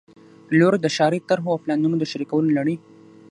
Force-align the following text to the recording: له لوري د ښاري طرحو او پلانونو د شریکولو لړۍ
له 0.49 0.55
لوري 0.61 0.77
د 0.81 0.87
ښاري 0.95 1.19
طرحو 1.29 1.51
او 1.53 1.61
پلانونو 1.63 1.95
د 1.99 2.03
شریکولو 2.11 2.47
لړۍ 2.57 2.75